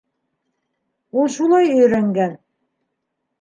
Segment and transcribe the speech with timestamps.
[1.23, 2.35] Ул шулай өйрәнгән.